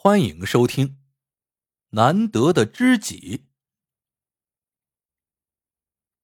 [0.00, 0.86] 欢迎收听
[1.90, 3.38] 《难得的知己》。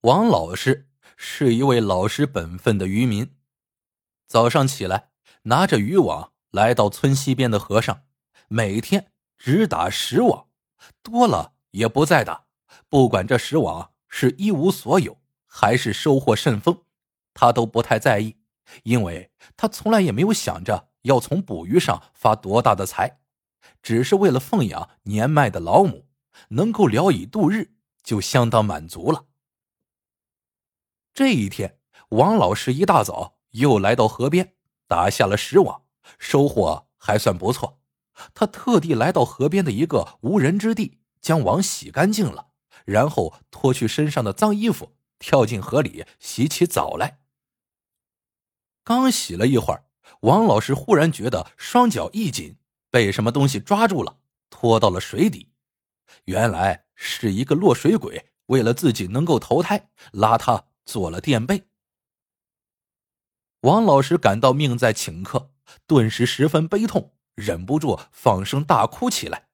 [0.03, 3.37] 王老师是一位老实本分的渔民。
[4.29, 5.11] 早上起来，
[5.43, 8.05] 拿着渔网来到村西边的河上，
[8.47, 10.47] 每天只打十网，
[11.03, 12.47] 多了也不再打。
[12.89, 16.85] 不管这十网是一无所有，还是收获甚丰，
[17.35, 18.37] 他都不太在意，
[18.85, 23.19] 因为他从来也没有想着要从捕鱼上发多大的财。
[23.83, 26.07] 只是为了奉养年迈的老母，
[26.49, 29.27] 能够聊以度日，就相当满足了。
[31.13, 31.79] 这一天，
[32.11, 34.55] 王老师一大早又来到河边，
[34.89, 35.85] 打下了石网，
[36.19, 37.81] 收获还算不错。
[38.33, 42.49] 他特地来到河边的一个无人之地，将网洗干净了，
[42.85, 47.21] 然后脱去身上的脏衣服，跳进河里洗起澡来。
[48.83, 49.85] 刚洗了一会儿，
[50.21, 52.57] 王老师忽然觉得双脚一紧。
[52.95, 55.51] 被什么东西抓住了，拖到了水底。
[56.27, 61.67] 原来是一个落水鬼，为了自己能够投胎，拉他做了垫背。
[63.63, 65.51] 王老师感到命在顷刻，
[65.89, 69.49] 顿时十分悲痛，忍不住放声大哭起来。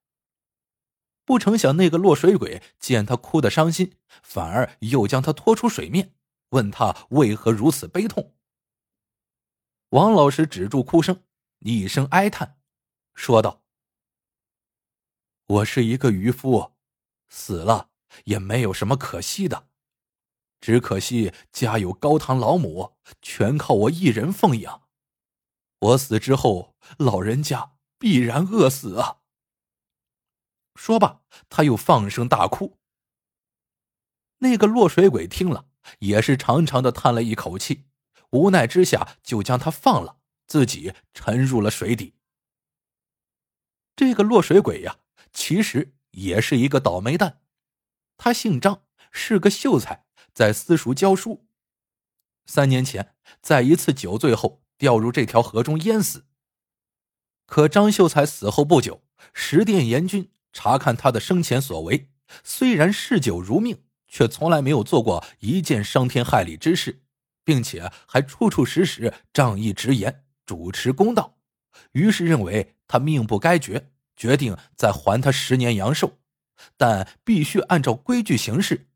[1.24, 6.12] 不成想，那个落水鬼见他哭得伤心，反而又将他拖出水面，
[6.50, 8.34] 问他为何如此悲痛。
[9.88, 11.22] 王老师止住哭声，
[11.60, 12.59] 一声哀叹。
[13.20, 13.62] 说道
[15.46, 16.72] ：“我是一个渔夫，
[17.28, 17.90] 死了
[18.24, 19.68] 也没有什么可惜的，
[20.58, 24.88] 只可惜家有高堂老母，全靠我一人奉养。
[25.80, 29.18] 我死之后，老人家必然饿死啊！”
[30.74, 32.78] 说罢，他又放声大哭。
[34.38, 35.66] 那个落水鬼听了，
[35.98, 37.84] 也是长长的叹了一口气，
[38.30, 42.14] 无奈之下就将他放了，自己沉入了水底。
[43.96, 44.98] 这个落水鬼呀，
[45.32, 47.40] 其实也是一个倒霉蛋。
[48.16, 51.46] 他姓张，是个秀才，在私塾教书。
[52.46, 56.26] 三年前，在一次酒醉后掉入这条河中淹死。
[57.46, 59.02] 可张秀才死后不久，
[59.32, 62.10] 十殿阎君查看他的生前所为，
[62.44, 67.02] 虽然嗜酒如命，却从来没有做过一件伤天害理之事，
[67.44, 71.38] 并且还处处时时仗义执言，主持公道。
[71.92, 76.18] 于是认为他命不该绝，决定再还他十年阳寿，
[76.76, 78.88] 但必须按照规矩行事，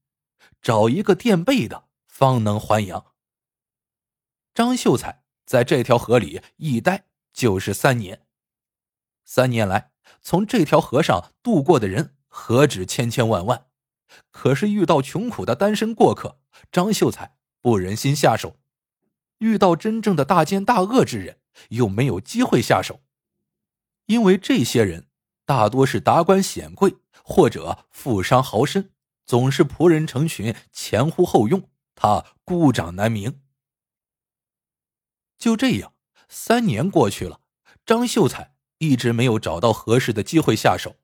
[0.61, 3.13] 找一个垫背的，方能还阳。
[4.53, 8.27] 张秀才在这条河里一待就是三年，
[9.25, 13.67] 三年来从这条河上渡过的人何止千千万万，
[14.33, 16.41] 可是遇到穷苦的单身过客，
[16.73, 18.57] 张秀才不忍心下手；
[19.39, 21.39] 遇到真正的大奸大恶之人。
[21.69, 23.01] 又没有机会下手，
[24.07, 25.09] 因为这些人
[25.45, 28.91] 大多是达官显贵或者富商豪绅，
[29.25, 33.41] 总是仆人成群，前呼后拥，他孤掌难鸣。
[35.39, 35.95] 就这样，
[36.29, 37.41] 三年过去了，
[37.85, 40.97] 张秀才一直没有找到合适的机会下手。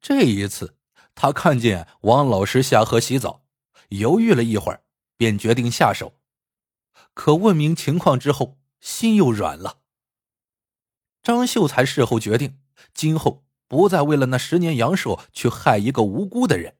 [0.00, 0.76] 这一次，
[1.14, 3.44] 他看见王老师下河洗澡，
[3.88, 4.84] 犹豫了一会儿，
[5.16, 6.14] 便决定下手。
[7.12, 9.79] 可问明情况之后，心又软了。
[11.22, 12.58] 张秀才事后决定，
[12.94, 16.76] 今后不再为了那十年阳寿去害一个无辜的人，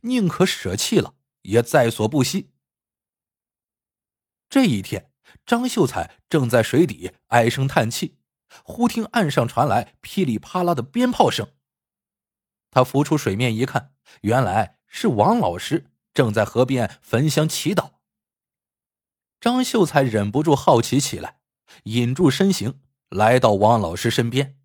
[0.00, 2.50] 宁可舍弃了，也在所不惜。
[4.48, 5.12] 这一天，
[5.44, 8.18] 张秀才正在水底唉声叹气，
[8.64, 11.52] 忽听岸上传来噼里啪啦的鞭炮声。
[12.70, 17.92] 他浮出水面一看，原来是王老师正在河边焚香祈祷。
[19.40, 21.40] 张秀才忍不住好奇起来，
[21.84, 24.58] 引住身形来到王老师身边。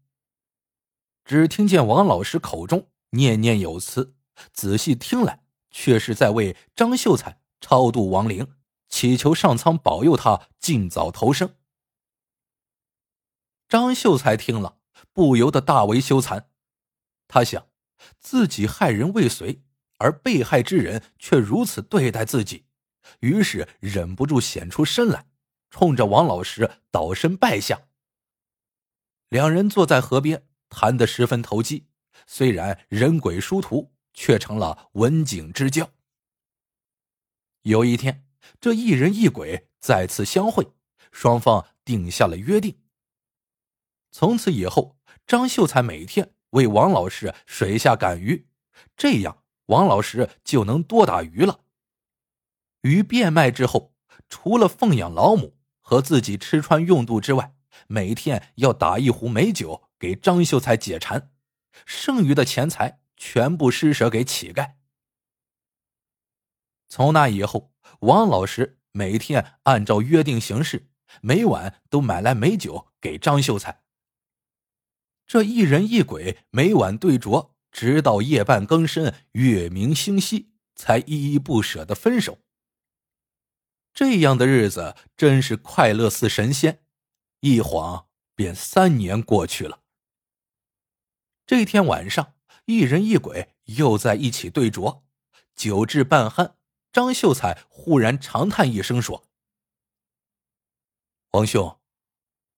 [1.24, 4.16] 只听见王老师口中念念有词，
[4.52, 8.56] 仔细听来，却是在为张秀才超度亡灵，
[8.90, 11.56] 祈求上苍保佑他尽早投生。
[13.70, 14.78] 张秀才听了，
[15.14, 16.46] 不由得大为羞惭。
[17.28, 17.68] 他想，
[18.20, 19.64] 自己害人未遂，
[20.00, 22.66] 而被害之人却如此对待自己。
[23.20, 25.28] 于是忍不住显出身来，
[25.70, 27.84] 冲着王老师倒身拜下。
[29.32, 31.88] 两人坐在河边谈得十分投机，
[32.28, 35.90] 虽然人鬼殊途，却成了文景之交。
[37.62, 38.26] 有一天，
[38.60, 40.74] 这一人一鬼再次相会，
[41.14, 42.78] 双方定下了约定。
[44.12, 48.50] 从此以后，张秀才每天为王老师水下赶鱼，
[48.98, 51.62] 这样王老师就能多打鱼了。
[52.82, 53.96] 鱼变卖之后，
[54.28, 57.56] 除了奉养老母和自己吃穿用度之外，
[57.92, 61.30] 每天要打一壶美酒给张秀才解馋，
[61.86, 64.76] 剩余的钱财全部施舍给乞丐。
[66.88, 70.88] 从那以后，王老师每天按照约定行事，
[71.22, 73.84] 每晚都买来美酒给张秀才。
[75.28, 82.40] 这一人一鬼每晚对酌，直到夜半更深、月明星稀，才依依不舍的分手。
[83.94, 86.84] 这样的日子真是快乐似神仙，
[87.42, 89.84] 一晃便三年过去了。
[91.46, 92.36] 这天晚上，
[92.66, 95.02] 一人一鬼又在一起对酌，
[95.56, 96.54] 酒至半酣，
[96.92, 99.28] 张秀才忽然长叹一声说
[101.32, 101.80] ：“王兄，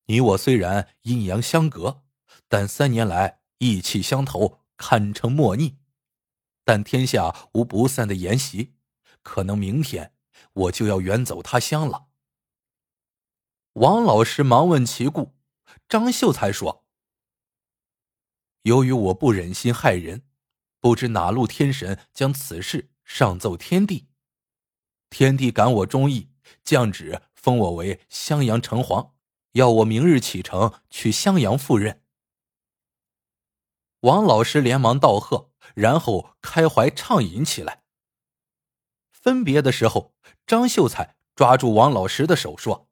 [0.06, 2.04] 你我虽然阴阳相隔。”
[2.50, 5.78] 但三年来意气相投，堪称莫逆。
[6.64, 8.76] 但天下无不散的筵席，
[9.22, 10.14] 可能明天
[10.54, 12.10] 我就要远走他乡了。
[13.74, 15.34] 王老师忙问其故，
[15.90, 16.86] 张秀才说
[18.62, 20.28] ：“由于我不忍心害人，
[20.80, 24.08] 不知哪路天神将此事上奏天帝。
[25.10, 26.30] 天帝感我忠义，
[26.64, 29.14] 降旨封我为襄阳城隍，
[29.54, 32.04] 要我明日启程去襄阳赴任。”
[34.02, 37.82] 王老师连忙道贺，然后开怀畅饮起来。
[39.10, 40.14] 分别的时候，
[40.46, 42.88] 张秀才抓住王老师的手说：“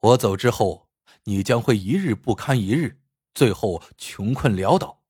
[0.00, 0.88] 我走之后，
[1.24, 3.00] 你将会一日不堪一日，
[3.34, 5.02] 最后穷困潦倒。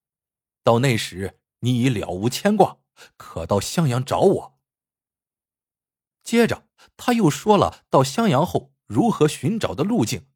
[0.63, 2.79] 到那时，你已了无牵挂，
[3.17, 4.59] 可到襄阳找我。”
[6.23, 10.27] 接着，他又说了到襄阳后如何寻找的路径。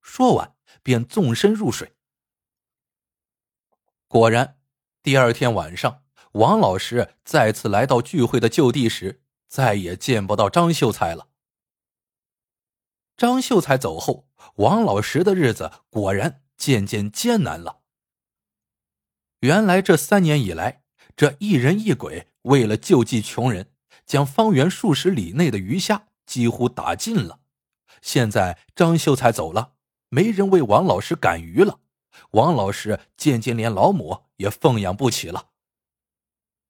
[0.00, 1.96] 说完，便纵身入水。
[4.08, 4.58] 果然，
[5.02, 6.02] 第二天晚上，
[6.32, 11.28] 王老师再次来到聚会的就地时，再也见不到张秀才了。
[13.22, 14.26] 张秀才走后，
[14.56, 17.82] 王老师的日子果然渐渐艰难了。
[19.38, 20.82] 原来这三年以来，
[21.14, 23.70] 这一人一鬼为了救济穷人，
[24.04, 27.38] 将方圆数十里内的鱼虾几乎打尽了。
[28.00, 29.74] 现在张秀才走了，
[30.08, 31.78] 没人为王老师赶鱼了。
[32.32, 35.50] 王老师渐渐连老母也奉养不起了，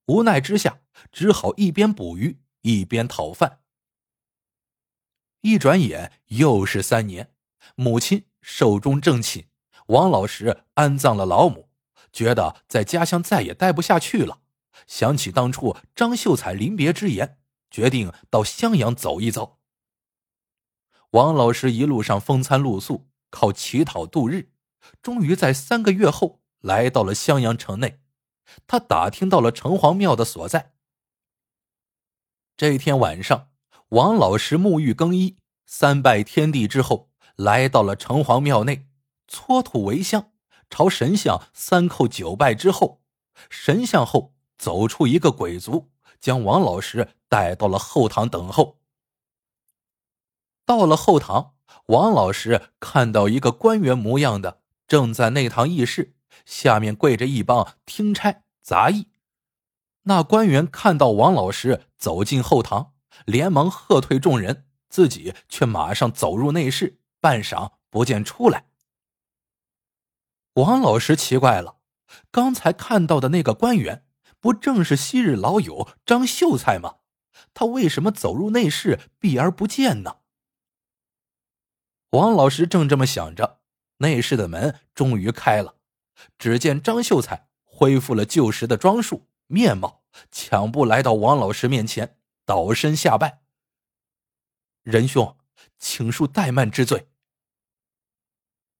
[0.04, 3.60] 无奈之下，只好一边捕鱼一边讨饭。
[5.42, 7.32] 一转眼又是三年，
[7.74, 9.48] 母亲寿终正寝，
[9.86, 11.68] 王老师安葬了老母，
[12.12, 14.40] 觉得在家乡再也待不下去了，
[14.86, 17.38] 想起当初张秀才临别之言，
[17.70, 19.58] 决定到襄阳走一走。
[21.10, 24.52] 王老师一路上风餐露宿，靠乞讨度日。
[25.00, 28.00] 终于在三个月后来到了襄阳城内，
[28.66, 30.72] 他打听到了城隍庙的所在。
[32.56, 33.51] 这天晚上，
[33.92, 35.36] 王老师沐浴更衣，
[35.66, 38.86] 三拜天地之后，来到了城隍庙内，
[39.28, 40.30] 搓土为香，
[40.70, 43.02] 朝神像三叩九拜之后，
[43.50, 48.78] 神像后走出一个鬼卒，将王老师带到了后堂等候。
[50.64, 51.56] 到了后堂，
[51.88, 54.62] 王老师看到一个官员模样的。
[54.88, 56.14] 正在内堂议事，
[56.46, 59.08] 下面跪着一帮听差杂役。
[60.04, 62.91] 那官员看到王老师走进后堂，
[63.26, 68.66] 连忙喝退众人，自己却马上走入内室，半晌不见出来。
[70.54, 71.76] 王老师奇怪了，
[72.30, 74.04] 刚才看到的那个官员，
[74.40, 76.96] 不正是昔日老友张秀才吗？
[77.54, 80.16] 他为什么走入内室避而不见呢？
[82.10, 83.60] 王老师正这么想着。
[83.98, 85.76] 内室的门终于开了，
[86.36, 93.42] 只见张秀才恢复了旧时的装束面貌，抢步来到王老师面前，倒身下拜。
[94.82, 95.36] 仁兄，
[95.78, 97.08] 请恕怠慢之罪。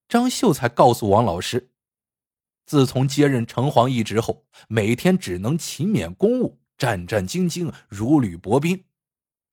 [0.09, 1.71] 张秀才告诉王老师，
[2.67, 8.85] 自从接任城隍一职后，每天只能勤勉公务，战战兢兢，如履薄冰。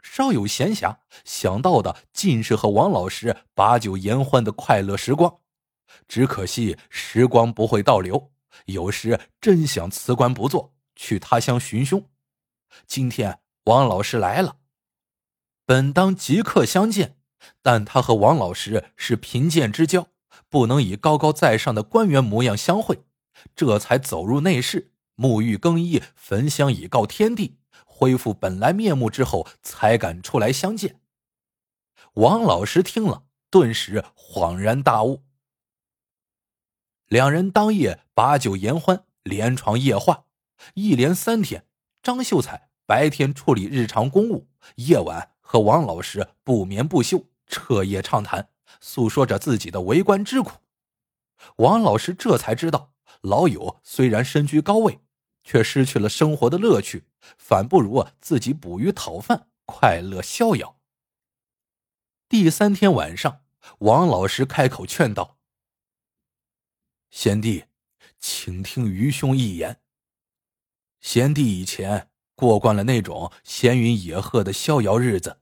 [0.02, 5.40] 稍有闲暇，想到的尽是和王老师把酒言欢的快乐时光。
[6.08, 8.32] 只可惜时光不会倒流，
[8.66, 12.04] 有时真想辞官不做，去他乡寻凶。
[12.86, 13.40] 今天
[13.70, 14.58] 王老师来了，
[15.64, 17.18] 本当即刻相见，
[17.62, 20.08] 但他和王老师是贫贱之交，
[20.50, 23.04] 不能以高高在上的官员模样相会，
[23.56, 31.00] 这才走入内室，沐浴更衣，焚香以告天地，恢复本来面目之后，才敢出来相见。
[32.14, 35.22] 王老师听了，顿时恍然大悟。
[37.06, 40.26] 两人当夜把酒言欢，连床夜话，
[40.74, 41.68] 一连三天。
[42.02, 48.50] 张秀才白天处理日常公务，夜晚和王老师不眠不休，彻夜畅谈，
[48.82, 50.58] 诉说着自己的为官之苦。
[51.58, 55.02] 王老师这才知道，老友虽然身居高位，
[55.44, 57.06] 却失去了生活的乐趣，
[57.38, 60.80] 反不如自己捕鱼讨饭，快乐逍遥。
[62.28, 63.44] 第三天晚上，
[63.82, 65.38] 王老师开口劝道
[67.12, 67.66] ：“贤弟，
[68.18, 69.80] 请听愚兄一言。
[71.00, 72.09] 贤弟以前
[72.40, 75.42] 过惯了那种闲云野鹤的逍遥日子，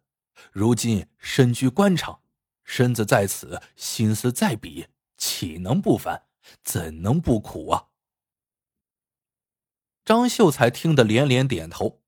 [0.51, 2.21] 如今身居官场，
[2.63, 6.23] 身子在此，心思在彼。”岂能不烦？
[6.63, 7.87] 怎能不苦啊？
[10.05, 12.01] 张秀才听得连连点头。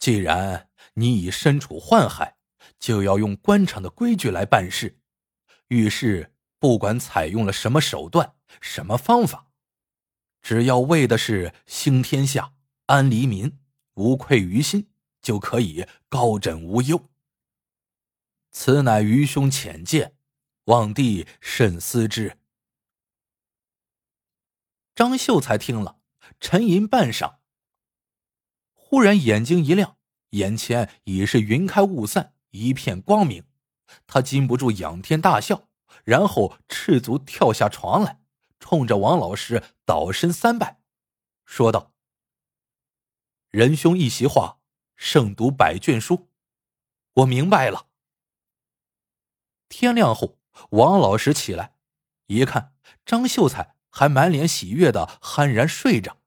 [0.00, 2.36] 既然你已身处宦海，
[2.78, 4.98] 就要用官场的规矩来办事。
[5.68, 9.48] 遇事不管采用了什么手段、什么方法，
[10.44, 12.52] 只要为的是兴天下、
[12.84, 13.58] 安黎民、
[13.94, 14.90] 无愧于心，
[15.22, 17.08] 就可以高枕无忧。”
[18.52, 20.14] 此乃愚兄浅见，
[20.66, 22.36] 望帝慎思之。
[24.94, 25.96] 张秀才听了，
[26.38, 27.36] 沉吟半晌，
[28.74, 29.96] 忽然眼睛一亮，
[30.30, 33.44] 眼前已是云开雾散，一片光明。
[34.06, 35.68] 他禁不住仰天大笑，
[36.04, 38.20] 然后赤足跳下床来，
[38.58, 40.80] 冲着王老师倒身三拜，
[41.44, 41.92] 说道
[43.50, 44.60] ：“仁兄一席话，
[44.96, 46.28] 胜读百卷书。
[47.14, 47.88] 我明白了。”
[49.68, 50.38] 天亮后，
[50.70, 51.76] 王老师起来，
[52.26, 56.18] 一看张秀才还满脸喜悦的酣然睡着。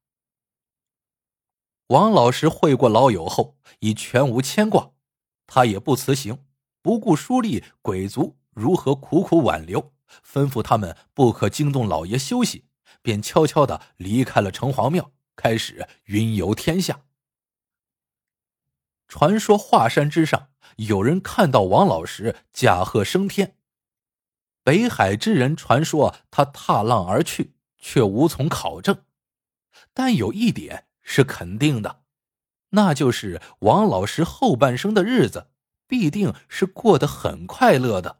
[1.87, 4.91] 王老师会过老友后，已全无牵挂，
[5.45, 6.45] 他也不辞行，
[6.81, 9.93] 不顾书吏鬼卒如何苦苦挽留，
[10.25, 12.65] 吩咐他们不可惊动老爷休息，
[13.01, 17.01] 便悄悄的离开了城隍庙，开始云游天下。
[19.07, 20.49] 传说华山之上。
[20.75, 23.55] 有人看到王老师驾鹤升天，
[24.63, 29.03] 北海之人传说他踏浪而去，却无从考证。
[29.95, 32.03] 但有一点是肯定的，
[32.71, 35.47] 那就是王老师后半生的日子
[35.87, 38.19] 必定是过得很快乐的。